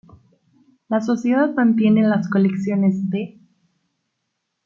[0.89, 3.39] La Sociedad mantiene las colecciones de-